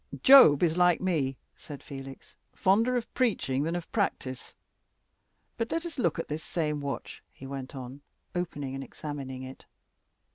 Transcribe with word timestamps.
"Job 0.23 0.63
is 0.63 0.77
like 0.77 0.99
me," 0.99 1.37
said 1.55 1.83
Felix, 1.83 2.33
"fonder 2.55 2.97
of 2.97 3.13
preaching 3.13 3.61
than 3.61 3.75
of 3.75 3.91
practice. 3.91 4.55
But 5.57 5.71
let 5.71 5.85
us 5.85 5.99
look 5.99 6.17
at 6.17 6.27
this 6.27 6.43
same 6.43 6.81
watch," 6.81 7.21
he 7.31 7.45
went 7.45 7.75
on, 7.75 8.01
opening 8.33 8.73
and 8.73 8.83
examining 8.83 9.43
it. 9.43 9.65